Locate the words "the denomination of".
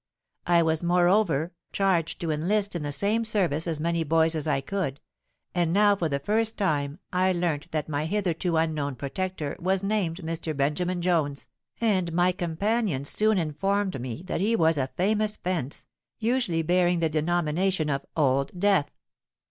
16.97-18.03